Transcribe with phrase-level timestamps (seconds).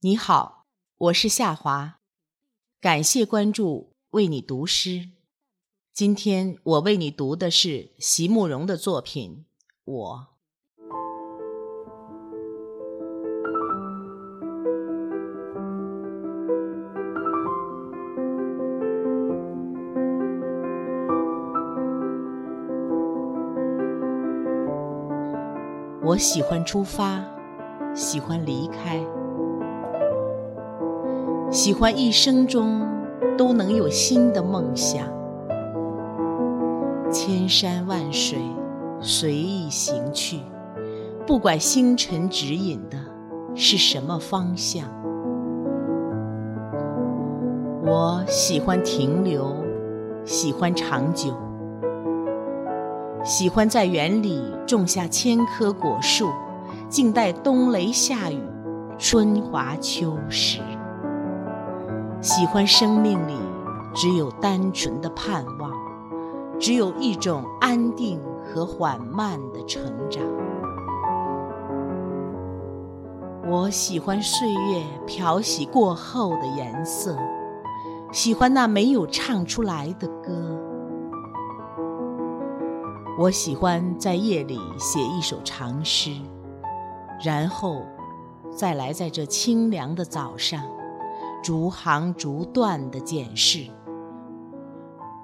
[0.00, 0.66] 你好，
[0.98, 2.00] 我是夏华，
[2.82, 5.08] 感谢关注，为你读诗。
[5.94, 9.46] 今天我为你读的是席慕容的作品
[9.90, 10.18] 《我》。
[26.04, 27.24] 我喜欢出发，
[27.94, 29.02] 喜欢离开。
[31.56, 32.86] 喜欢一生中
[33.38, 35.08] 都能有新的梦想，
[37.10, 38.38] 千山万水
[39.00, 40.40] 随意行去，
[41.26, 42.98] 不管星辰指引的
[43.54, 44.86] 是什么方向。
[47.86, 49.56] 我喜欢停留，
[50.26, 51.32] 喜欢长久，
[53.24, 56.28] 喜欢在园里种下千棵果树，
[56.90, 58.42] 静待冬雷夏雨，
[58.98, 60.60] 春华秋实。
[62.20, 63.36] 喜欢生命里
[63.94, 65.70] 只有单纯的盼望，
[66.58, 70.22] 只有一种安定和缓慢的成长。
[73.48, 77.16] 我喜欢岁月漂洗过后的颜色，
[78.10, 80.32] 喜欢那没有唱出来的歌。
[83.18, 86.10] 我喜欢在夜里写一首长诗，
[87.22, 87.82] 然后
[88.50, 90.60] 再来在这清凉的早上。
[91.46, 93.70] 逐行逐段的检视，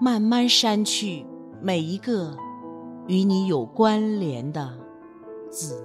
[0.00, 1.26] 慢慢删去
[1.60, 2.36] 每一个
[3.08, 4.78] 与你有关联的
[5.50, 5.84] 字。